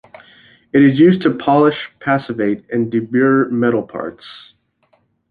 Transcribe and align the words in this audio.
It 0.73 0.81
is 0.83 0.97
used 0.97 1.21
to 1.21 1.29
polish, 1.35 1.77
passivate, 1.99 2.67
and 2.71 2.91
deburr 2.91 3.51
metal 3.51 3.83
parts. 3.83 4.25